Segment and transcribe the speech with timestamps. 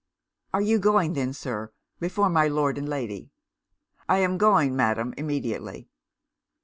[0.51, 3.29] 'Are you going then, Sir, before my Lord and Lady?'
[4.09, 5.89] 'I am going, Madam, immediately.'